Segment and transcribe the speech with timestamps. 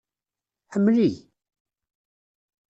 [0.73, 1.19] Ḥemmel-iyi!